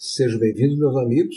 Sejam 0.00 0.38
bem-vindos, 0.38 0.78
meus 0.78 0.96
amigos, 0.96 1.34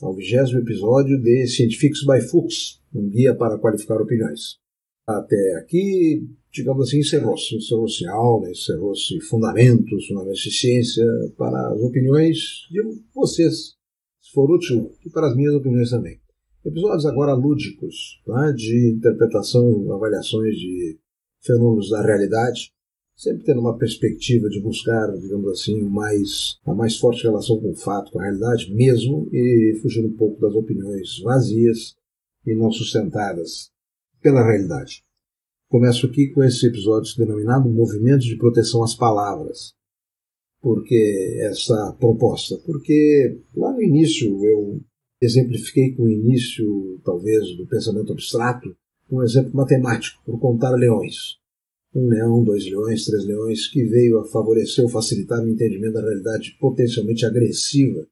ao 0.00 0.14
vigésimo 0.14 0.60
episódio 0.60 1.20
de 1.20 1.46
Scientifics 1.46 2.06
by 2.06 2.26
Fuchs, 2.26 2.80
um 2.94 3.06
guia 3.06 3.34
para 3.34 3.58
qualificar 3.58 4.00
opiniões. 4.00 4.56
Até 5.06 5.56
aqui, 5.56 6.26
digamos 6.50 6.88
assim, 6.88 7.00
encerrou-se. 7.00 7.54
Encerrou-se 7.54 8.06
aula, 8.06 8.50
encerrou-se 8.50 9.20
fundamentos, 9.28 10.06
fundamentos 10.06 10.40
de 10.40 10.50
ciência 10.50 11.04
para 11.36 11.74
as 11.74 11.82
opiniões 11.82 12.38
de 12.70 12.80
vocês, 13.14 13.74
se 14.22 14.32
for 14.32 14.50
útil, 14.50 14.90
e 15.04 15.10
para 15.10 15.28
as 15.28 15.36
minhas 15.36 15.54
opiniões 15.54 15.90
também. 15.90 16.18
Episódios 16.64 17.04
agora 17.04 17.34
lúdicos, 17.34 18.22
tá? 18.24 18.52
de 18.52 18.94
interpretação, 18.96 19.92
avaliações 19.92 20.56
de 20.56 20.98
fenômenos 21.42 21.90
da 21.90 22.00
realidade, 22.00 22.72
sempre 23.18 23.42
tendo 23.42 23.60
uma 23.60 23.76
perspectiva 23.76 24.48
de 24.48 24.60
buscar, 24.60 25.10
digamos 25.18 25.50
assim, 25.50 25.82
mais, 25.82 26.56
a 26.64 26.72
mais 26.72 26.96
forte 26.96 27.24
relação 27.24 27.60
com 27.60 27.72
o 27.72 27.74
fato, 27.74 28.12
com 28.12 28.20
a 28.20 28.22
realidade 28.22 28.72
mesmo, 28.72 29.28
e 29.32 29.76
fugir 29.82 30.06
um 30.06 30.16
pouco 30.16 30.40
das 30.40 30.54
opiniões 30.54 31.18
vazias 31.18 31.96
e 32.46 32.54
não 32.54 32.70
sustentadas 32.70 33.72
pela 34.22 34.44
realidade. 34.44 35.02
Começo 35.68 36.06
aqui 36.06 36.28
com 36.28 36.44
esse 36.44 36.64
episódio 36.64 37.16
denominado 37.18 37.68
Movimento 37.68 38.22
de 38.22 38.36
Proteção 38.36 38.84
às 38.84 38.94
Palavras. 38.94 39.74
Por 40.60 40.84
que 40.84 41.40
essa 41.40 41.96
proposta? 41.98 42.56
Porque 42.64 43.36
lá 43.54 43.72
no 43.72 43.82
início 43.82 44.44
eu 44.46 44.80
exemplifiquei 45.20 45.92
com 45.92 46.04
o 46.04 46.08
início, 46.08 47.00
talvez, 47.04 47.56
do 47.56 47.66
pensamento 47.66 48.12
abstrato, 48.12 48.76
um 49.10 49.22
exemplo 49.24 49.56
matemático, 49.56 50.22
por 50.24 50.38
contar 50.38 50.70
leões 50.70 51.38
um 51.98 52.08
leão, 52.08 52.44
dois 52.44 52.64
leões, 52.64 53.04
três 53.04 53.24
leões, 53.24 53.66
que 53.68 53.84
veio 53.84 54.18
a 54.20 54.24
favorecer 54.26 54.84
ou 54.84 54.90
facilitar 54.90 55.42
o 55.42 55.48
entendimento 55.48 55.94
da 55.94 56.00
realidade 56.00 56.56
potencialmente 56.60 57.26
agressiva 57.26 58.06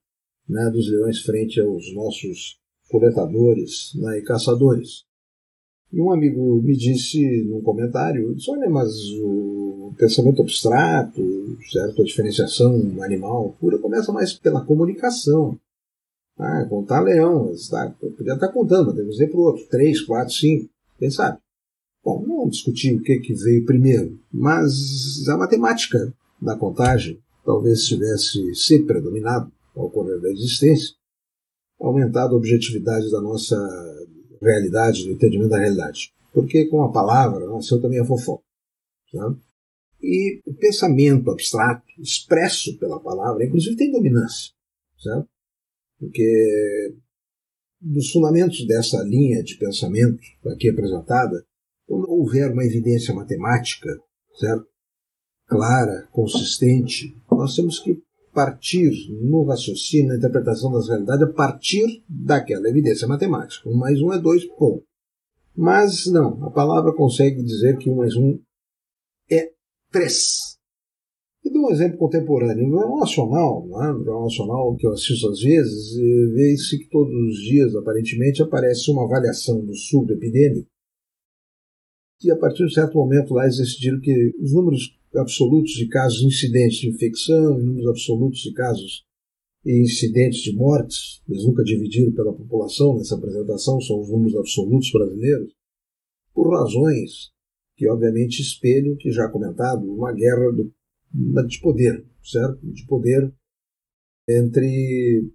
né, 0.48 0.70
dos 0.70 0.90
leões 0.90 1.20
frente 1.20 1.60
aos 1.60 1.95
nossos 1.95 2.59
coletadores 2.88 3.92
né, 3.96 4.18
e 4.18 4.23
caçadores. 4.23 5.04
E 5.92 6.01
um 6.01 6.10
amigo 6.10 6.60
me 6.62 6.76
disse 6.76 7.45
num 7.45 7.62
comentário, 7.62 8.34
disse, 8.34 8.51
olha, 8.51 8.68
mas 8.68 8.92
o 9.23 9.95
pensamento 9.96 10.42
abstrato, 10.42 11.23
certo, 11.70 12.02
a 12.02 12.04
diferenciação 12.04 13.02
animal 13.02 13.57
pura 13.60 13.79
começa 13.79 14.12
mais 14.12 14.32
pela 14.32 14.64
comunicação. 14.64 15.59
Ah, 16.38 16.66
contar 16.68 17.01
leão, 17.01 17.52
tá, 17.70 17.95
podia 17.98 18.34
estar 18.34 18.48
contando, 18.48 18.95
mas 18.95 19.07
dizer 19.12 19.29
para 19.29 19.38
o 19.38 19.42
outro, 19.42 19.66
três, 19.68 20.02
quatro, 20.02 20.34
cinco, 20.34 20.68
quem 20.98 21.10
sabe? 21.10 21.38
Bom, 22.04 22.23
vamos 22.46 22.56
discutir 22.56 22.94
o 22.94 23.02
que, 23.02 23.18
que 23.18 23.34
veio 23.34 23.64
primeiro, 23.64 24.18
mas 24.32 25.28
a 25.28 25.36
matemática 25.36 26.14
da 26.40 26.56
contagem 26.56 27.20
talvez 27.44 27.84
tivesse 27.84 28.54
se 28.54 28.84
predominado 28.84 29.52
ao 29.74 29.86
ocorrer 29.86 30.20
da 30.20 30.30
existência, 30.30 30.94
aumentado 31.80 32.34
a 32.34 32.38
objetividade 32.38 33.10
da 33.10 33.20
nossa 33.20 33.56
realidade, 34.40 35.04
do 35.04 35.12
entendimento 35.12 35.50
da 35.50 35.58
realidade. 35.58 36.12
Porque 36.32 36.66
com 36.66 36.82
a 36.82 36.92
palavra 36.92 37.46
nasceu 37.46 37.80
também 37.80 38.00
a 38.00 38.04
fofoca. 38.04 38.44
Sabe? 39.10 39.40
E 40.02 40.40
o 40.46 40.54
pensamento 40.54 41.30
abstrato, 41.30 41.84
expresso 41.98 42.78
pela 42.78 43.00
palavra, 43.00 43.44
inclusive 43.44 43.76
tem 43.76 43.90
dominância. 43.90 44.52
Certo? 44.98 45.28
Porque 45.98 46.94
dos 47.80 48.10
fundamentos 48.10 48.66
dessa 48.66 49.02
linha 49.02 49.42
de 49.42 49.56
pensamento 49.56 50.20
aqui 50.46 50.68
apresentada, 50.68 51.45
quando 51.87 52.10
houver 52.10 52.52
uma 52.52 52.65
evidência 52.65 53.15
matemática, 53.15 53.88
certo? 54.38 54.66
clara, 55.46 56.09
consistente, 56.10 57.16
nós 57.30 57.54
temos 57.54 57.79
que 57.79 58.02
partir 58.34 58.90
no 59.23 59.45
raciocínio, 59.45 60.09
na 60.09 60.16
interpretação 60.16 60.70
das 60.70 60.88
realidades, 60.88 61.23
a 61.23 61.32
partir 61.32 62.04
daquela 62.09 62.68
evidência 62.68 63.09
matemática. 63.09 63.68
Um 63.68 63.76
mais 63.76 64.00
um 64.03 64.12
é 64.12 64.19
dois, 64.19 64.44
ponto. 64.44 64.84
Mas 65.56 66.04
não, 66.06 66.44
a 66.44 66.50
palavra 66.50 66.92
consegue 66.92 67.42
dizer 67.42 67.78
que 67.78 67.88
um 67.88 67.97
mais 67.97 68.14
um 68.14 68.38
é 69.30 69.50
três. 69.91 70.56
E 71.42 71.50
dou 71.50 71.68
um 71.68 71.70
exemplo 71.70 71.97
contemporâneo. 71.97 72.68
No 72.68 72.78
Jornal 72.78 72.98
Nacional, 72.98 73.66
né, 73.68 73.92
no 73.92 74.04
Jornal 74.04 74.24
Nacional 74.24 74.76
que 74.76 74.86
eu 74.86 74.92
assisto 74.92 75.28
às 75.28 75.41
vezes, 75.41 75.97
eh, 75.97 76.34
vê-se 76.34 76.78
que 76.78 76.91
todos 76.91 77.14
os 77.14 77.36
dias, 77.38 77.74
aparentemente, 77.74 78.42
aparece 78.42 78.91
uma 78.91 79.04
avaliação 79.04 79.64
do 79.64 79.74
surdo 79.74 80.12
epidêmico 80.12 80.68
que 82.19 82.31
a 82.31 82.37
partir 82.37 82.59
de 82.59 82.65
um 82.65 82.71
certo 82.71 82.94
momento 82.94 83.34
lá 83.34 83.44
eles 83.44 83.59
decidiram 83.59 84.00
que 84.00 84.34
os 84.41 84.53
números 84.53 84.99
absolutos 85.15 85.72
de 85.72 85.88
casos 85.88 86.22
incidentes 86.22 86.78
de 86.78 86.88
infecção 86.88 87.59
e 87.59 87.62
números 87.62 87.88
absolutos 87.88 88.41
de 88.41 88.53
casos 88.53 89.04
e 89.65 89.82
incidentes 89.82 90.41
de 90.43 90.54
mortes, 90.54 91.21
eles 91.28 91.44
nunca 91.44 91.65
dividiram 91.65 92.12
pela 92.12 92.32
população 92.32 92.97
nessa 92.97 93.16
apresentação, 93.16 93.81
são 93.81 94.00
os 94.00 94.09
números 94.09 94.37
absolutos 94.37 94.91
brasileiros, 94.93 95.53
por 96.32 96.53
razões 96.53 97.32
que 97.77 97.88
obviamente 97.88 98.41
espelham, 98.41 98.97
que 98.97 99.10
já 99.10 99.28
comentado, 99.28 99.93
uma 99.93 100.12
guerra 100.12 100.53
do, 100.53 100.72
de 101.47 101.60
poder, 101.60 102.06
certo? 102.22 102.60
De 102.62 102.87
poder 102.87 103.33
entre 104.28 105.31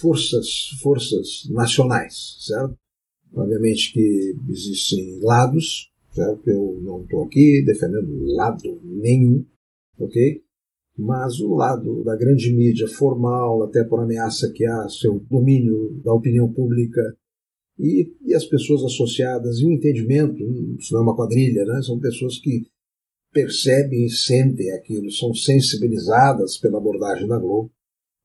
forças, 0.00 0.68
forças 0.82 1.48
nacionais, 1.50 2.36
certo? 2.40 2.76
Obviamente 3.32 3.92
que 3.92 4.34
existem 4.48 5.20
lados, 5.20 5.89
Eu 6.46 6.80
não 6.82 7.02
estou 7.02 7.24
aqui 7.24 7.62
defendendo 7.64 8.24
lado 8.34 8.80
nenhum, 8.84 9.44
ok? 9.98 10.42
Mas 10.98 11.40
o 11.40 11.54
lado 11.54 12.04
da 12.04 12.16
grande 12.16 12.54
mídia 12.54 12.86
formal, 12.88 13.62
até 13.62 13.84
por 13.84 14.00
ameaça 14.00 14.52
que 14.52 14.66
há 14.66 14.88
seu 14.88 15.20
domínio 15.30 16.00
da 16.04 16.12
opinião 16.12 16.52
pública 16.52 17.00
e, 17.78 18.12
e 18.26 18.34
as 18.34 18.44
pessoas 18.44 18.84
associadas 18.84 19.58
e 19.60 19.66
o 19.66 19.72
entendimento, 19.72 20.42
isso 20.78 20.92
não 20.92 21.00
é 21.00 21.02
uma 21.04 21.16
quadrilha, 21.16 21.64
né? 21.64 21.80
São 21.82 21.98
pessoas 21.98 22.38
que 22.38 22.66
percebem 23.32 24.04
e 24.04 24.10
sentem 24.10 24.70
aquilo, 24.72 25.10
são 25.10 25.32
sensibilizadas 25.32 26.58
pela 26.58 26.78
abordagem 26.78 27.26
da 27.26 27.38
Globo, 27.38 27.70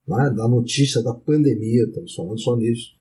né? 0.07 0.34
da 0.35 0.47
notícia 0.47 1.01
da 1.01 1.13
pandemia, 1.13 1.84
estamos 1.84 2.13
falando 2.13 2.39
só 2.39 2.55
nisso, 2.57 2.94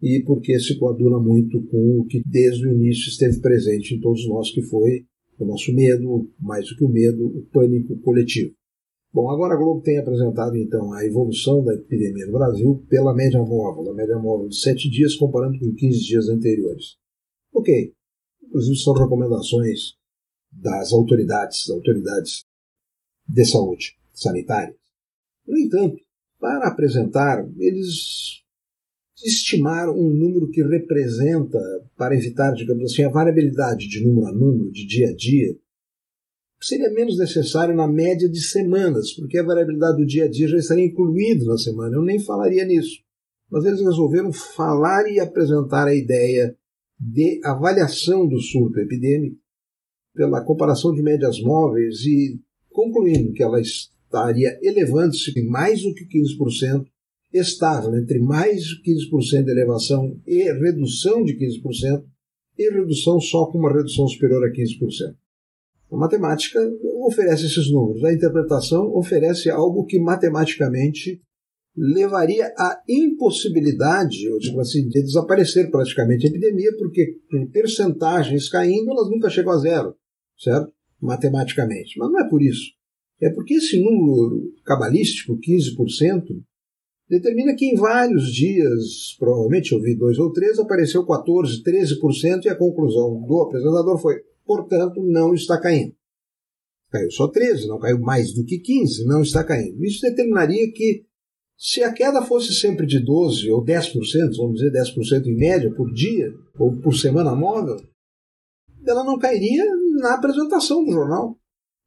e 0.00 0.22
porque 0.24 0.58
se 0.60 0.78
coaduna 0.78 1.18
muito 1.18 1.60
com 1.66 2.00
o 2.00 2.04
que 2.06 2.22
desde 2.24 2.66
o 2.66 2.72
início 2.72 3.08
esteve 3.08 3.40
presente 3.40 3.94
em 3.94 4.00
todos 4.00 4.26
nós, 4.28 4.50
que 4.52 4.62
foi 4.62 5.04
o 5.38 5.44
nosso 5.44 5.72
medo, 5.72 6.30
mais 6.38 6.68
do 6.68 6.76
que 6.76 6.84
o 6.84 6.88
medo, 6.88 7.26
o 7.26 7.42
pânico 7.52 7.96
coletivo. 8.00 8.52
Bom, 9.12 9.30
agora 9.30 9.54
a 9.54 9.56
Globo 9.56 9.80
tem 9.80 9.98
apresentado 9.98 10.56
então 10.56 10.92
a 10.92 11.04
evolução 11.04 11.64
da 11.64 11.74
epidemia 11.74 12.26
no 12.26 12.32
Brasil 12.32 12.84
pela 12.88 13.14
média 13.14 13.40
móvel, 13.40 13.90
a 13.90 13.94
média 13.94 14.18
móvel 14.18 14.48
de 14.48 14.60
7 14.60 14.90
dias 14.90 15.16
comparando 15.16 15.58
com 15.58 15.74
15 15.74 15.98
dias 16.00 16.28
anteriores. 16.28 16.96
Ok, 17.52 17.92
inclusive 18.42 18.76
são 18.76 18.92
recomendações 18.92 19.94
das 20.52 20.92
autoridades, 20.92 21.68
autoridades 21.70 22.44
de 23.26 23.44
saúde 23.44 23.96
sanitária. 24.12 24.74
No 25.46 25.56
entanto, 25.56 25.96
para 26.38 26.68
apresentar, 26.68 27.48
eles 27.58 28.42
estimar 29.24 29.88
um 29.88 30.10
número 30.10 30.50
que 30.50 30.62
representa, 30.62 31.58
para 31.96 32.14
evitar, 32.14 32.52
digamos 32.52 32.84
assim, 32.84 33.02
a 33.02 33.10
variabilidade 33.10 33.88
de 33.88 34.04
número 34.04 34.26
a 34.26 34.32
número, 34.32 34.70
de 34.70 34.86
dia 34.86 35.08
a 35.08 35.14
dia, 35.14 35.56
seria 36.60 36.90
menos 36.90 37.18
necessário 37.18 37.74
na 37.74 37.86
média 37.86 38.28
de 38.28 38.40
semanas, 38.40 39.12
porque 39.12 39.38
a 39.38 39.44
variabilidade 39.44 39.98
do 39.98 40.06
dia 40.06 40.24
a 40.24 40.28
dia 40.28 40.48
já 40.48 40.56
estaria 40.56 40.84
incluída 40.84 41.44
na 41.44 41.56
semana. 41.56 41.96
Eu 41.96 42.02
nem 42.02 42.18
falaria 42.18 42.64
nisso. 42.64 43.00
Mas 43.50 43.64
eles 43.64 43.80
resolveram 43.80 44.32
falar 44.32 45.10
e 45.10 45.20
apresentar 45.20 45.86
a 45.86 45.94
ideia 45.94 46.56
de 46.98 47.40
avaliação 47.44 48.26
do 48.26 48.40
surto 48.40 48.80
epidêmico 48.80 49.36
pela 50.14 50.44
comparação 50.44 50.92
de 50.92 51.02
médias 51.02 51.40
móveis 51.40 52.00
e 52.04 52.40
concluindo 52.70 53.32
que 53.32 53.42
ela 53.42 53.60
estaria 53.60 54.58
elevando-se 54.62 55.40
mais 55.44 55.82
do 55.82 55.94
que 55.94 56.04
15% 56.04 56.84
estável 57.32 57.94
entre 57.96 58.18
mais 58.18 58.62
de 58.62 58.82
15% 58.82 59.44
de 59.44 59.50
elevação 59.50 60.18
e 60.26 60.44
redução 60.52 61.22
de 61.22 61.34
15%, 61.34 62.04
e 62.58 62.70
redução 62.70 63.20
só 63.20 63.46
com 63.46 63.58
uma 63.58 63.72
redução 63.72 64.06
superior 64.08 64.44
a 64.44 64.50
15%. 64.50 65.14
A 65.90 65.96
matemática 65.96 66.60
oferece 67.06 67.46
esses 67.46 67.70
números, 67.70 68.04
a 68.04 68.12
interpretação 68.12 68.94
oferece 68.94 69.48
algo 69.48 69.86
que 69.86 69.98
matematicamente 69.98 71.22
levaria 71.76 72.52
à 72.58 72.82
impossibilidade, 72.88 74.24
eu 74.24 74.38
digo 74.38 74.60
assim, 74.60 74.88
de 74.88 75.00
desaparecer 75.00 75.70
praticamente 75.70 76.26
a 76.26 76.28
epidemia, 76.28 76.76
porque 76.76 77.18
em 77.32 77.46
percentagens 77.46 78.48
caindo, 78.48 78.90
elas 78.90 79.08
nunca 79.08 79.30
chegam 79.30 79.52
a 79.52 79.58
zero, 79.58 79.94
certo? 80.36 80.72
Matematicamente. 81.00 81.96
Mas 81.96 82.10
não 82.10 82.20
é 82.20 82.28
por 82.28 82.42
isso. 82.42 82.72
É 83.22 83.30
porque 83.30 83.54
esse 83.54 83.80
número 83.80 84.52
cabalístico, 84.64 85.38
15%, 85.38 86.24
determina 87.08 87.54
que 87.54 87.66
em 87.66 87.74
vários 87.74 88.32
dias, 88.32 89.16
provavelmente 89.18 89.72
eu 89.72 89.80
vi 89.80 89.96
dois 89.96 90.18
ou 90.18 90.32
três, 90.32 90.58
apareceu 90.58 91.06
14, 91.06 91.62
13% 91.62 92.44
e 92.44 92.48
a 92.48 92.56
conclusão 92.56 93.22
do 93.22 93.42
apresentador 93.42 93.98
foi, 93.98 94.16
portanto, 94.44 95.02
não 95.02 95.32
está 95.34 95.60
caindo. 95.60 95.94
Caiu 96.90 97.10
só 97.10 97.28
13, 97.28 97.68
não 97.68 97.78
caiu 97.78 97.98
mais 98.00 98.32
do 98.32 98.44
que 98.44 98.58
15, 98.58 99.06
não 99.06 99.22
está 99.22 99.44
caindo. 99.44 99.84
Isso 99.84 100.00
determinaria 100.00 100.70
que 100.72 101.06
Se 101.60 101.82
a 101.82 101.92
queda 101.92 102.22
fosse 102.22 102.54
sempre 102.54 102.86
de 102.86 103.04
12% 103.04 103.50
ou 103.52 103.64
10%, 103.64 104.36
vamos 104.36 104.60
dizer 104.60 104.70
10% 104.70 105.26
em 105.26 105.36
média 105.36 105.74
por 105.74 105.92
dia, 105.92 106.32
ou 106.56 106.76
por 106.76 106.94
semana 106.94 107.34
móvel, 107.34 107.76
ela 108.86 109.02
não 109.02 109.18
cairia 109.18 109.64
na 110.00 110.14
apresentação 110.14 110.84
do 110.84 110.92
jornal. 110.92 111.36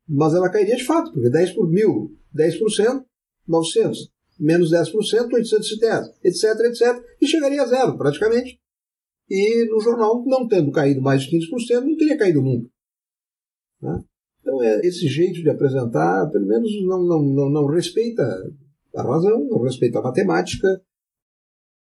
Mas 0.08 0.34
ela 0.34 0.52
cairia 0.52 0.76
de 0.76 0.84
fato, 0.84 1.14
porque 1.14 1.30
10 1.30 1.52
por 1.52 1.70
mil, 1.70 2.12
10%, 2.36 3.06
900, 3.48 4.12
menos 4.42 4.72
10%, 4.72 4.92
810, 5.32 6.20
etc, 6.24 6.60
etc, 6.66 7.04
e 7.22 7.28
chegaria 7.28 7.62
a 7.62 7.66
zero, 7.66 7.98
praticamente. 7.98 8.60
E 9.30 9.66
no 9.70 9.80
jornal, 9.80 10.24
não 10.26 10.48
tendo 10.48 10.72
caído 10.72 11.02
mais 11.02 11.24
de 11.24 11.38
15%, 11.38 11.82
não 11.82 11.96
teria 11.96 12.18
caído 12.18 12.42
nunca. 12.42 12.68
Né? 13.82 14.04
Então, 14.42 14.62
é, 14.64 14.82
esse 14.86 15.08
jeito 15.08 15.42
de 15.42 15.50
apresentar, 15.50 16.30
pelo 16.32 16.48
menos, 16.48 16.70
não, 16.86 17.04
não, 17.04 17.22
não, 17.22 17.50
não 17.50 17.66
respeita 17.68 18.24
a 18.96 19.04
razão, 19.04 19.48
não 19.48 19.62
respeita 19.62 20.00
a 20.00 20.02
matemática, 20.02 20.82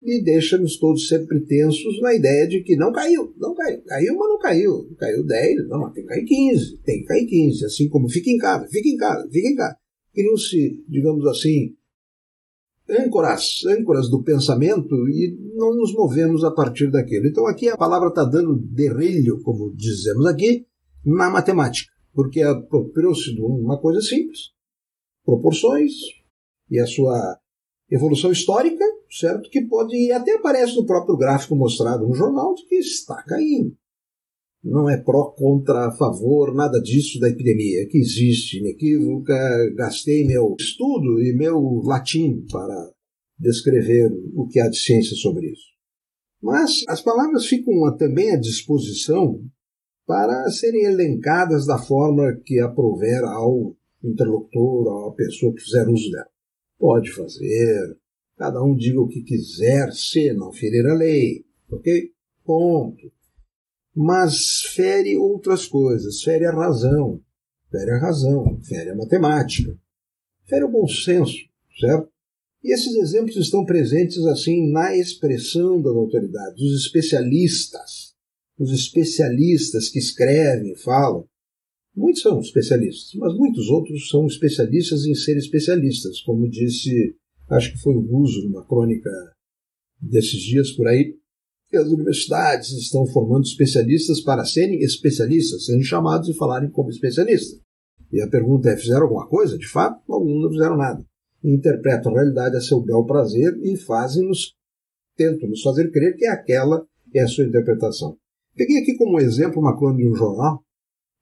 e 0.02 0.24
deixa-nos 0.24 0.78
todos 0.78 1.08
sempre 1.08 1.42
tensos 1.42 2.02
na 2.02 2.14
ideia 2.14 2.48
de 2.48 2.64
que 2.64 2.76
não 2.76 2.92
caiu, 2.92 3.34
não 3.38 3.54
caiu, 3.54 3.82
caiu, 3.84 4.16
mas 4.18 4.30
não 4.30 4.40
caiu, 4.40 4.96
caiu 4.98 5.26
10, 5.26 5.68
não, 5.68 5.82
mas 5.82 5.94
tem 5.94 6.04
que 6.04 6.10
cair 6.10 6.26
15, 6.26 6.78
tem 6.84 7.02
que 7.02 7.06
cair 7.06 7.26
15, 7.28 7.66
assim 7.66 7.90
como 7.90 8.10
fica 8.10 8.30
em 8.30 8.38
casa, 8.38 8.68
fica 8.70 8.88
em 8.88 8.98
casa, 8.98 9.30
fica 9.30 9.48
em 9.48 9.56
casa. 9.56 9.78
Criam-se, 10.14 10.84
digamos 10.88 11.26
assim, 11.28 11.76
âncoras, 12.90 13.62
âncoras 13.66 14.10
do 14.10 14.24
pensamento 14.24 14.96
e 15.10 15.38
não 15.56 15.76
nos 15.76 15.94
movemos 15.94 16.44
a 16.44 16.52
partir 16.52 16.90
daquilo. 16.90 17.28
Então 17.28 17.46
aqui 17.48 17.70
a 17.70 17.78
palavra 17.78 18.10
está 18.10 18.24
dando 18.24 18.58
derrelho, 18.58 19.42
como 19.44 19.74
dizemos 19.76 20.26
aqui, 20.26 20.66
na 21.06 21.30
matemática, 21.30 21.92
porque 22.14 22.42
apropriou-se 22.42 23.34
de 23.34 23.42
uma 23.42 23.80
coisa 23.80 24.02
simples, 24.02 24.52
proporções 25.24 25.92
e 26.70 26.80
a 26.80 26.86
sua 26.86 27.40
evolução 27.90 28.32
histórica, 28.32 28.84
certo? 29.10 29.50
Que 29.50 29.62
pode, 29.62 29.96
e 29.96 30.12
até 30.12 30.36
aparece 30.36 30.76
no 30.76 30.86
próprio 30.86 31.18
gráfico 31.18 31.56
mostrado 31.56 32.08
no 32.08 32.14
jornal, 32.14 32.54
de 32.54 32.66
que 32.66 32.76
está 32.76 33.24
caindo. 33.24 33.76
Não 34.64 34.90
é 34.90 34.98
pró, 34.98 35.32
contra, 35.32 35.88
a 35.88 35.92
favor, 35.92 36.54
nada 36.54 36.82
disso 36.82 37.20
da 37.20 37.30
epidemia, 37.30 37.88
que 37.88 37.98
existe 37.98 38.60
inequívoca. 38.60 39.34
Gastei 39.76 40.26
meu 40.26 40.56
estudo 40.60 41.22
e 41.22 41.34
meu 41.34 41.82
latim 41.86 42.46
para 42.52 42.92
descrever 43.40 44.12
o 44.36 44.48
que 44.48 44.60
há 44.60 44.68
de 44.68 44.78
ciência 44.78 45.16
sobre 45.16 45.52
isso. 45.52 45.70
Mas 46.42 46.84
as 46.88 47.02
palavras 47.02 47.46
ficam 47.46 47.74
também 47.98 48.32
à 48.32 48.38
disposição 48.38 49.42
para 50.06 50.50
serem 50.50 50.86
elencadas 50.86 51.66
da 51.66 51.78
forma 51.78 52.36
que 52.46 52.60
aprover 52.60 53.24
ao 53.24 53.76
interlocutor, 54.04 55.08
à 55.08 55.14
pessoa 55.14 55.54
que 55.54 55.62
fizer 55.62 55.88
uso 55.88 56.10
dela. 56.12 56.30
Pode 56.78 57.12
fazer, 57.12 57.98
cada 58.38 58.64
um 58.64 58.76
diga 58.76 59.00
o 59.00 59.08
que 59.08 59.22
quiser, 59.22 59.92
se 59.92 60.34
não 60.34 60.52
ferir 60.52 60.86
a 60.86 60.96
lei, 60.96 61.46
ok? 61.70 62.12
Ponto. 62.44 63.12
Mas 63.96 64.62
fere 64.74 65.18
outras 65.18 65.66
coisas, 65.66 66.22
fere 66.22 66.46
a 66.46 66.52
razão, 66.52 67.22
fere 67.72 67.92
a 67.92 68.00
razão, 68.00 68.60
fere 68.64 68.92
a 68.92 68.96
matemática, 68.96 69.78
fere 70.48 70.64
o 70.64 70.72
bom 70.72 70.88
senso, 70.88 71.38
certo? 71.80 72.10
E 72.64 72.74
esses 72.74 72.96
exemplos 72.96 73.36
estão 73.38 73.66
presentes 73.66 74.26
assim 74.26 74.72
na 74.72 74.96
expressão 74.96 75.82
das 75.82 75.96
autoridades, 75.96 76.56
dos 76.56 76.86
especialistas, 76.86 78.14
os 78.58 78.72
especialistas 78.72 79.90
que 79.90 80.00
escrevem, 80.00 80.76
falam, 80.76 81.28
Muitos 82.00 82.22
são 82.22 82.40
especialistas, 82.40 83.14
mas 83.16 83.36
muitos 83.36 83.68
outros 83.68 84.08
são 84.08 84.26
especialistas 84.26 85.06
em 85.06 85.14
ser 85.14 85.36
especialistas, 85.38 86.22
como 86.22 86.50
disse, 86.50 87.14
acho 87.50 87.74
que 87.74 87.80
foi 87.80 87.94
o 87.94 88.02
Guzo, 88.02 88.44
numa 88.44 88.66
crônica 88.66 89.10
desses 90.00 90.40
dias 90.40 90.72
por 90.72 90.88
aí, 90.88 91.18
que 91.70 91.78
as 91.78 91.88
universidades 91.88 92.72
estão 92.72 93.06
formando 93.06 93.44
especialistas 93.44 94.22
para 94.22 94.44
serem 94.44 94.80
especialistas, 94.80 95.66
sendo 95.66 95.84
chamados 95.84 96.28
e 96.28 96.34
falarem 96.34 96.70
como 96.72 96.90
especialistas. 96.90 97.60
E 98.12 98.22
a 98.22 98.28
pergunta 98.28 98.70
é: 98.70 98.78
fizeram 98.78 99.04
alguma 99.04 99.28
coisa? 99.28 99.58
De 99.58 99.68
fato, 99.68 100.02
alguns 100.12 100.42
não 100.42 100.50
fizeram 100.50 100.78
nada. 100.78 101.06
Interpretam 101.44 102.12
a 102.12 102.16
realidade 102.16 102.58
a 102.58 102.62
seu 102.62 102.82
bel 102.82 103.06
prazer 103.06 103.56
e 103.62 103.78
fazem-nos, 103.78 104.56
tentam 105.16 105.48
nos 105.48 105.62
fazer 105.62 105.92
crer 105.92 106.16
que 106.18 106.26
é 106.26 106.30
aquela 106.30 106.86
é 107.14 107.22
a 107.22 107.28
sua 107.28 107.46
interpretação. 107.46 108.18
Peguei 108.56 108.80
aqui 108.80 108.98
como 108.98 109.20
exemplo 109.20 109.62
uma 109.62 109.78
crônica 109.78 110.04
de 110.04 110.10
um 110.10 110.16
jornal 110.16 110.64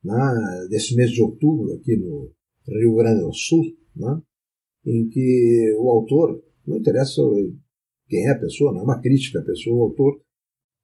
né, 0.04 0.68
desse 0.70 0.96
mês 0.96 1.12
de 1.12 1.22
outubro, 1.22 1.74
aqui 1.76 1.96
no 1.98 2.32
Rio 2.68 2.96
Grande 2.96 3.22
do 3.22 3.34
Sul, 3.34 3.64
né, 3.96 4.22
em 4.86 5.08
que 5.10 5.76
o 5.80 5.90
autor, 5.90 6.42
não 6.66 6.78
interessa 6.78 7.22
quem 8.08 8.26
é 8.28 8.32
a 8.32 8.40
pessoa, 8.40 8.72
não 8.72 8.82
é 8.82 8.84
uma 8.84 9.02
crítica 9.02 9.40
à 9.40 9.44
pessoa, 9.44 9.78
o 9.78 9.84
autor 9.84 10.20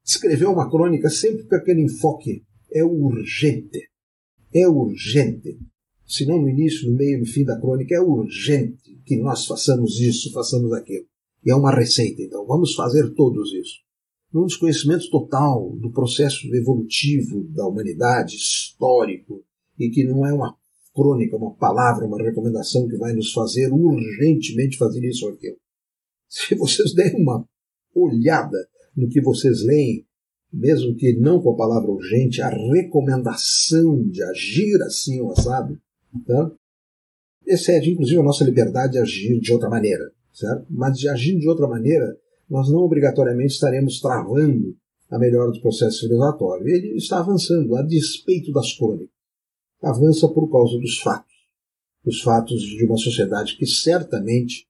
escreveu 0.03 0.51
uma 0.51 0.69
crônica 0.69 1.09
sempre 1.09 1.43
com 1.45 1.55
aquele 1.55 1.81
enfoque, 1.81 2.43
é 2.71 2.83
urgente, 2.83 3.89
é 4.53 4.67
urgente. 4.67 5.57
Se 6.05 6.25
não 6.25 6.41
no 6.41 6.49
início, 6.49 6.89
no 6.89 6.97
meio, 6.97 7.19
no 7.19 7.25
fim 7.25 7.43
da 7.43 7.59
crônica, 7.59 7.95
é 7.95 7.99
urgente 8.01 8.99
que 9.05 9.15
nós 9.17 9.45
façamos 9.45 9.99
isso, 9.99 10.31
façamos 10.31 10.71
aquilo. 10.73 11.05
E 11.45 11.51
é 11.51 11.55
uma 11.55 11.73
receita, 11.73 12.21
então 12.21 12.45
vamos 12.45 12.73
fazer 12.75 13.13
todos 13.13 13.53
isso 13.53 13.83
num 14.33 14.47
desconhecimento 14.47 15.09
total 15.11 15.69
do 15.77 15.91
processo 15.91 16.47
evolutivo 16.55 17.43
da 17.49 17.67
humanidade, 17.67 18.35
histórico, 18.35 19.45
e 19.77 19.89
que 19.89 20.03
não 20.03 20.25
é 20.25 20.33
uma 20.33 20.57
crônica, 20.93 21.37
uma 21.37 21.53
palavra, 21.53 22.05
uma 22.07 22.21
recomendação 22.21 22.87
que 22.87 22.97
vai 22.97 23.13
nos 23.13 23.31
fazer 23.31 23.71
urgentemente 23.71 24.77
fazer 24.77 25.07
isso 25.07 25.27
ou 25.27 25.33
aquilo. 25.33 25.57
Se 26.27 26.55
vocês 26.55 26.93
derem 26.95 27.21
uma 27.21 27.47
olhada 27.93 28.57
no 28.95 29.09
que 29.09 29.21
vocês 29.21 29.63
leem, 29.63 30.05
mesmo 30.51 30.95
que 30.95 31.13
não 31.17 31.41
com 31.41 31.51
a 31.51 31.57
palavra 31.57 31.89
urgente, 31.89 32.41
a 32.41 32.49
recomendação 32.49 34.03
de 34.07 34.21
agir 34.23 34.81
assim, 34.83 35.19
sabe? 35.35 35.79
Tá? 36.25 36.51
Excede, 37.45 37.91
inclusive, 37.91 38.19
a 38.19 38.23
nossa 38.23 38.43
liberdade 38.43 38.93
de 38.93 38.99
agir 38.99 39.39
de 39.39 39.51
outra 39.51 39.69
maneira, 39.69 40.11
certo? 40.31 40.65
Mas 40.69 40.97
de 40.97 41.09
agir 41.09 41.37
de 41.39 41.49
outra 41.49 41.67
maneira 41.67 42.17
nós 42.49 42.69
não 42.69 42.81
obrigatoriamente 42.81 43.53
estaremos 43.53 43.99
travando 43.99 44.75
a 45.09 45.17
melhora 45.17 45.51
do 45.51 45.61
processo 45.61 46.01
civilizatório. 46.01 46.67
Ele 46.67 46.95
está 46.97 47.19
avançando 47.19 47.75
a 47.75 47.81
despeito 47.81 48.51
das 48.51 48.77
crônicas. 48.77 49.09
Avança 49.81 50.27
por 50.27 50.49
causa 50.51 50.77
dos 50.77 50.99
fatos. 50.99 51.33
Os 52.05 52.21
fatos 52.21 52.61
de 52.61 52.85
uma 52.85 52.97
sociedade 52.97 53.57
que 53.57 53.65
certamente 53.65 54.67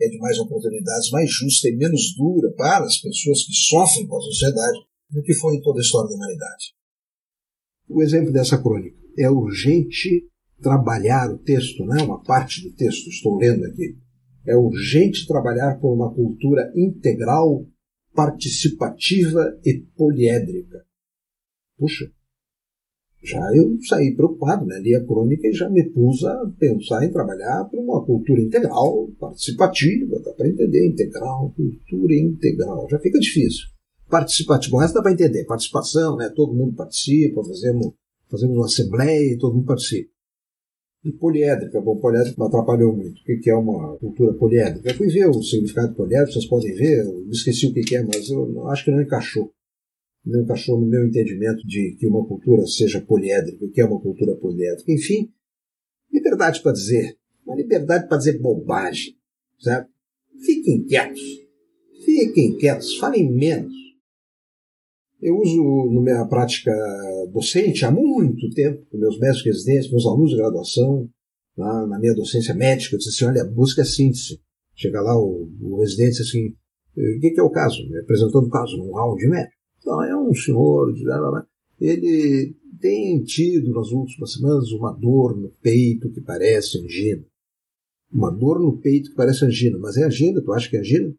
é 0.00 0.08
de 0.08 0.18
mais 0.18 0.38
oportunidades, 0.38 1.10
mais 1.10 1.30
justa 1.30 1.68
e 1.68 1.76
menos 1.76 2.14
dura 2.16 2.50
para 2.52 2.84
as 2.84 2.98
pessoas 3.00 3.44
que 3.44 3.52
sofrem 3.52 4.06
com 4.06 4.16
a 4.16 4.20
sociedade 4.20 4.78
do 5.10 5.22
que 5.22 5.34
foi 5.34 5.56
em 5.56 5.62
toda 5.62 5.80
a 5.80 5.82
história 5.82 6.08
da 6.08 6.14
humanidade. 6.14 6.74
O 7.88 8.02
exemplo 8.02 8.32
dessa 8.32 8.62
crônica 8.62 8.96
é 9.16 9.28
urgente 9.30 10.28
trabalhar 10.60 11.30
o 11.30 11.38
texto, 11.38 11.84
né? 11.84 12.02
uma 12.02 12.22
parte 12.22 12.62
do 12.62 12.74
texto, 12.74 13.08
estou 13.08 13.36
lendo 13.36 13.64
aqui, 13.64 13.96
é 14.46 14.56
urgente 14.56 15.26
trabalhar 15.26 15.78
por 15.80 15.94
uma 15.94 16.12
cultura 16.14 16.72
integral, 16.76 17.66
participativa 18.14 19.58
e 19.64 19.80
poliédrica. 19.96 20.84
Puxa, 21.76 22.10
já 23.28 23.40
eu 23.54 23.76
saí 23.82 24.14
preocupado, 24.14 24.64
né? 24.64 24.80
li 24.80 24.94
a 24.94 25.04
crônica 25.04 25.46
e 25.46 25.52
já 25.52 25.68
me 25.68 25.84
pus 25.90 26.24
a 26.24 26.50
pensar 26.58 27.04
em 27.04 27.12
trabalhar 27.12 27.64
por 27.64 27.78
uma 27.78 28.04
cultura 28.04 28.40
integral, 28.40 29.08
participativa, 29.20 30.18
dá 30.20 30.32
para 30.32 30.48
entender, 30.48 30.88
integral, 30.88 31.52
cultura 31.54 32.14
integral, 32.14 32.86
já 32.90 32.98
fica 32.98 33.18
difícil. 33.18 33.66
Participativo, 34.08 34.76
o 34.76 34.80
resto 34.80 34.94
dá 34.94 35.02
para 35.02 35.12
entender, 35.12 35.44
participação, 35.44 36.16
né? 36.16 36.32
todo 36.34 36.54
mundo 36.54 36.74
participa, 36.74 37.44
fazemos, 37.44 37.92
fazemos 38.30 38.56
uma 38.56 38.64
assembleia 38.64 39.34
e 39.34 39.38
todo 39.38 39.54
mundo 39.54 39.66
participa. 39.66 40.10
E 41.04 41.12
poliédrica, 41.12 41.80
bom, 41.80 41.96
poliédrica 41.96 42.40
me 42.40 42.48
atrapalhou 42.48 42.96
muito. 42.96 43.20
O 43.20 43.24
que 43.24 43.50
é 43.50 43.54
uma 43.54 43.96
cultura 43.98 44.32
poliédrica? 44.34 44.90
Eu 44.90 44.94
fui 44.94 45.08
ver 45.08 45.28
o 45.28 45.42
significado 45.42 45.90
de 45.90 45.94
poliédrica, 45.94 46.32
vocês 46.32 46.46
podem 46.46 46.74
ver, 46.74 47.04
eu 47.04 47.28
esqueci 47.30 47.66
o 47.66 47.72
que 47.72 47.94
é, 47.94 48.02
mas 48.02 48.28
eu 48.30 48.66
acho 48.68 48.84
que 48.84 48.90
não 48.90 49.02
encaixou. 49.02 49.52
Não 50.28 50.42
encaixou 50.42 50.78
no 50.78 50.86
meu 50.86 51.06
entendimento 51.06 51.66
de 51.66 51.96
que 51.98 52.06
uma 52.06 52.26
cultura 52.26 52.66
seja 52.66 53.00
poliédrica, 53.00 53.64
o 53.64 53.70
que 53.70 53.80
é 53.80 53.84
uma 53.84 54.00
cultura 54.00 54.36
poliédrica. 54.36 54.92
Enfim, 54.92 55.32
liberdade 56.12 56.62
para 56.62 56.72
dizer, 56.72 57.16
uma 57.46 57.56
liberdade 57.56 58.06
para 58.06 58.18
dizer 58.18 58.38
bobagem, 58.38 59.16
certo? 59.58 59.88
Fiquem 60.44 60.84
quietos, 60.84 61.22
fiquem 62.04 62.56
quietos, 62.58 62.96
falem 62.98 63.32
menos. 63.32 63.72
Eu 65.20 65.36
uso 65.36 65.90
na 65.94 66.00
minha 66.00 66.26
prática 66.26 66.70
docente 67.32 67.84
há 67.84 67.90
muito 67.90 68.50
tempo, 68.50 68.86
com 68.90 68.98
meus 68.98 69.18
mestres 69.18 69.56
residentes, 69.56 69.90
meus 69.90 70.06
alunos 70.06 70.30
de 70.30 70.36
graduação, 70.36 71.08
na, 71.56 71.86
na 71.86 71.98
minha 71.98 72.14
docência 72.14 72.54
médica, 72.54 72.94
eu 72.94 72.98
disse 72.98 73.10
assim, 73.10 73.24
olha, 73.24 73.44
busca 73.44 73.84
síntese. 73.84 74.40
Chega 74.76 75.00
lá 75.00 75.18
o, 75.18 75.50
o 75.60 75.80
residente 75.80 76.22
assim, 76.22 76.54
o 76.96 77.20
que, 77.20 77.30
que, 77.30 77.40
é 77.40 77.42
o 77.42 77.50
caso? 77.50 77.88
Me 77.88 77.98
apresentando 77.98 78.46
o 78.46 78.50
caso 78.50 78.76
num 78.76 78.92
round 78.92 79.26
médico. 79.28 79.57
Então, 79.88 80.04
é 80.04 80.14
um 80.14 80.34
senhor, 80.34 80.94
ele 81.80 82.54
tem 82.78 83.24
tido 83.24 83.72
nas 83.72 83.90
últimas 83.90 84.34
semanas 84.34 84.70
uma 84.70 84.92
dor 84.92 85.34
no 85.34 85.48
peito 85.62 86.12
que 86.12 86.20
parece 86.20 86.78
angina. 86.78 87.24
Uma 88.12 88.30
dor 88.30 88.60
no 88.60 88.76
peito 88.76 89.08
que 89.08 89.16
parece 89.16 89.46
angina. 89.46 89.78
Mas 89.78 89.96
é 89.96 90.04
angina? 90.04 90.42
Tu 90.42 90.52
acha 90.52 90.68
que 90.68 90.76
é 90.76 90.80
angina? 90.80 91.14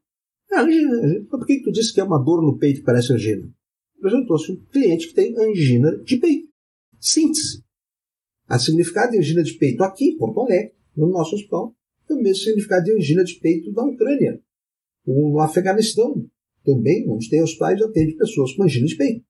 É 0.52 0.60
angina. 0.60 0.94
É 0.94 1.04
angina. 1.04 1.28
Mas 1.32 1.40
por 1.40 1.48
que, 1.48 1.64
tu 1.64 1.72
disse 1.72 1.92
que 1.92 2.00
é 2.00 2.04
uma 2.04 2.20
dor 2.20 2.44
no 2.44 2.60
peito 2.60 2.82
que 2.82 2.86
parece 2.86 3.12
angina? 3.12 3.52
Apresentou-se 3.98 4.52
um 4.52 4.64
cliente 4.72 5.08
que 5.08 5.16
tem 5.16 5.36
angina 5.36 5.98
de 6.04 6.18
peito. 6.18 6.48
Síntese. 7.00 7.64
A 8.48 8.60
significado 8.60 9.14
de 9.14 9.18
angina 9.18 9.42
de 9.42 9.54
peito 9.54 9.84
aqui, 9.84 10.10
em 10.10 10.18
Porto 10.18 10.42
Alegre, 10.42 10.76
no 10.96 11.10
nosso 11.10 11.34
hospital, 11.34 11.76
é 12.08 12.14
o 12.14 12.22
mesmo 12.22 12.44
significado 12.44 12.86
de 12.86 12.94
angina 12.94 13.24
de 13.24 13.34
peito 13.34 13.72
da 13.72 13.84
Ucrânia. 13.84 14.40
Ou 15.08 15.32
no 15.32 15.40
Afeganistão, 15.40 16.30
também, 16.74 17.10
onde 17.10 17.30
tem 17.30 17.42
hospitais, 17.42 17.82
atende 17.82 18.16
pessoas 18.16 18.54
com 18.54 18.64
angina 18.64 18.86
de 18.86 18.96
peito. 18.96 19.26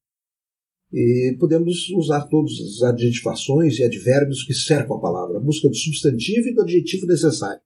E 0.92 1.36
podemos 1.40 1.90
usar 1.92 2.26
todas 2.28 2.52
as 2.54 2.82
adjetivações 2.82 3.78
e 3.78 3.84
advérbios 3.84 4.44
que 4.44 4.54
cercam 4.54 4.98
a 4.98 5.02
palavra, 5.02 5.38
a 5.38 5.42
busca 5.42 5.70
do 5.70 5.76
substantivo 5.76 6.48
e 6.48 6.54
do 6.54 6.62
adjetivo 6.62 7.06
necessário 7.06 7.62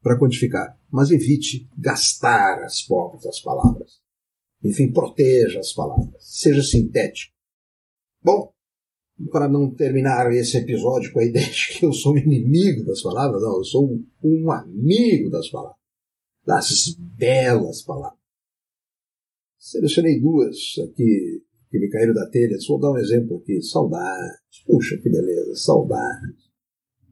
para 0.00 0.18
quantificar. 0.18 0.78
Mas 0.90 1.10
evite 1.10 1.68
gastar 1.76 2.62
as 2.62 2.82
pobres 2.82 3.26
as 3.26 3.40
palavras. 3.40 4.00
Enfim, 4.62 4.92
proteja 4.92 5.58
as 5.58 5.72
palavras. 5.72 6.14
Seja 6.20 6.62
sintético. 6.62 7.34
Bom, 8.22 8.52
para 9.30 9.48
não 9.48 9.70
terminar 9.74 10.32
esse 10.32 10.56
episódio 10.56 11.12
com 11.12 11.20
a 11.20 11.24
ideia 11.24 11.48
de 11.50 11.78
que 11.78 11.84
eu 11.84 11.92
sou 11.92 12.14
um 12.14 12.18
inimigo 12.18 12.84
das 12.84 13.02
palavras, 13.02 13.42
não, 13.42 13.56
eu 13.56 13.64
sou 13.64 14.00
um 14.22 14.50
amigo 14.52 15.30
das 15.30 15.48
palavras. 15.48 15.80
Das 16.44 16.94
belas 16.98 17.82
palavras. 17.82 18.21
Selecionei 19.62 20.20
duas 20.20 20.56
aqui 20.82 21.40
que 21.70 21.78
me 21.78 21.88
caíram 21.88 22.12
da 22.12 22.28
telha. 22.30 22.58
Vou 22.66 22.80
dar 22.80 22.90
um 22.90 22.98
exemplo 22.98 23.36
aqui. 23.36 23.62
Saudade. 23.62 24.38
Puxa, 24.66 24.98
que 24.98 25.08
beleza. 25.08 25.54
Saudade. 25.54 26.34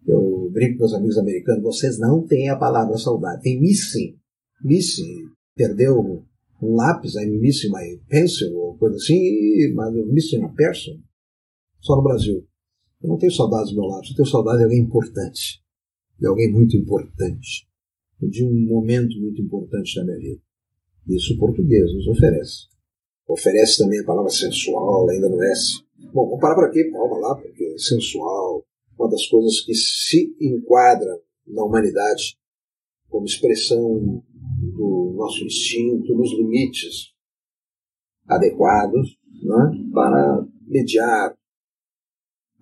Eu 0.05 0.51
brinco 0.53 0.73
com 0.73 0.79
meus 0.81 0.95
amigos 0.95 1.17
americanos. 1.17 1.63
Vocês 1.63 1.97
não 2.01 2.27
têm 2.27 2.49
a 2.49 2.57
palavra 2.57 2.99
saudade. 2.99 3.43
Tem 3.43 3.61
missing. 3.61 4.19
Missing. 4.65 5.29
Perdeu 5.55 6.25
um 6.61 6.75
lápis, 6.75 7.15
I'm 7.15 7.39
missing 7.39 7.71
my 7.71 8.01
pencil, 8.09 8.53
ou 8.57 8.77
coisa 8.77 8.97
assim, 8.97 9.73
mas 9.73 9.95
missing 10.09 10.43
a 10.43 10.49
person. 10.49 10.99
Só 11.81 11.95
no 11.95 12.03
Brasil. 12.03 12.45
Eu 13.01 13.11
não 13.11 13.17
tenho 13.17 13.33
saudade 13.33 13.71
do 13.71 13.77
meu 13.77 13.85
lápis. 13.85 14.11
Eu 14.11 14.17
tenho 14.17 14.29
saudade 14.29 14.59
de 14.59 14.65
alguém 14.65 14.81
importante. 14.81 15.63
De 16.19 16.27
alguém 16.27 16.51
muito 16.51 16.77
importante. 16.77 17.69
De 18.21 18.45
um 18.45 18.67
momento 18.67 19.17
muito 19.21 19.41
importante 19.41 19.95
da 19.95 20.05
minha 20.05 20.19
vida. 20.19 20.50
Isso 21.09 21.35
o 21.35 21.39
português 21.39 21.93
nos 21.95 22.07
oferece 22.09 22.71
oferece 23.33 23.79
também 23.79 24.01
a 24.01 24.05
palavra 24.05 24.31
sensual, 24.31 25.09
ainda 25.09 25.29
no 25.29 25.43
S. 25.43 25.83
Bom, 26.13 26.27
vamos 26.27 26.41
parar 26.41 26.55
por 26.55 26.65
aqui, 26.65 26.85
palma 26.91 27.19
lá, 27.19 27.35
porque 27.37 27.79
sensual, 27.79 28.65
uma 28.99 29.09
das 29.09 29.27
coisas 29.27 29.61
que 29.61 29.75
se 29.75 30.35
enquadra 30.41 31.21
na 31.47 31.65
humanidade 31.65 32.37
como 33.09 33.25
expressão 33.25 34.23
do 34.75 35.15
nosso 35.17 35.45
instinto, 35.45 36.15
nos 36.15 36.31
limites 36.33 37.13
adequados 38.27 39.19
né, 39.43 39.91
para 39.93 40.47
mediar 40.67 41.37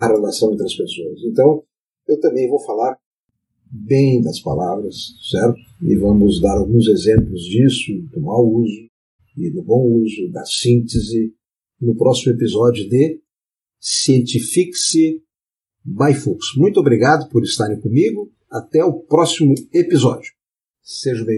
a 0.01 0.07
relação 0.07 0.53
entre 0.53 0.65
as 0.65 0.75
pessoas. 0.75 1.21
Então, 1.25 1.63
eu 2.07 2.19
também 2.21 2.49
vou 2.49 2.61
falar 2.65 2.99
bem 3.71 4.23
das 4.23 4.41
palavras, 4.41 5.15
certo? 5.31 5.59
E 5.83 5.97
vamos 5.97 6.41
dar 6.41 6.59
alguns 6.59 6.87
exemplos 6.89 7.43
disso, 7.43 7.93
do 8.13 8.21
mau 8.21 8.47
uso, 8.47 8.89
e 9.37 9.51
do 9.51 9.63
bom 9.63 9.87
uso 10.03 10.29
da 10.33 10.45
síntese 10.45 11.33
no 11.81 11.95
próximo 11.95 12.33
episódio 12.33 12.89
de 12.89 13.21
Scientifique 13.81 15.23
by 15.85 16.13
Fuchs. 16.13 16.57
Muito 16.57 16.81
obrigado 16.81 17.29
por 17.29 17.43
estarem 17.45 17.81
comigo. 17.81 18.33
Até 18.51 18.83
o 18.83 18.95
próximo 18.95 19.55
episódio. 19.73 20.33
Seja 20.83 21.25
bem 21.25 21.37